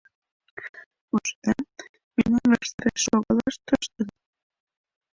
[1.15, 1.55] Ужыда,
[2.15, 4.07] мемнан ваштареш шогалаш тоштын.